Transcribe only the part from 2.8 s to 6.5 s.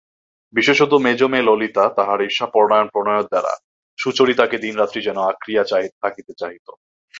প্রণয়ের দ্বারা সুচরিতাকে দিনরাত্রি যেন আঁকড়িয়া থাকিতে